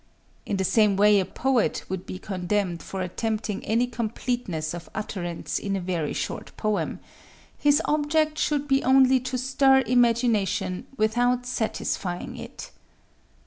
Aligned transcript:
In 0.47 0.57
the 0.57 0.63
same 0.63 0.97
way 0.97 1.19
a 1.19 1.25
poet 1.25 1.83
would 1.87 2.07
be 2.07 2.17
condemned 2.17 2.81
for 2.81 3.03
attempting 3.03 3.63
any 3.63 3.85
completeness 3.85 4.73
of 4.73 4.89
utterance 4.95 5.59
in 5.59 5.75
a 5.75 5.79
very 5.79 6.11
short 6.11 6.57
poem: 6.57 6.99
his 7.59 7.83
object 7.85 8.39
should 8.39 8.67
be 8.67 8.81
only 8.83 9.19
to 9.19 9.37
stir 9.37 9.81
imagination 9.81 10.87
without 10.97 11.45
satisfying 11.45 12.35
it. 12.35 12.71